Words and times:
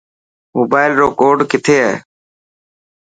موبائل 0.55 0.91
رو 0.99 1.07
ڪوڊ 1.19 1.37
ڪٿي 1.51 1.75
هي. 1.83 1.93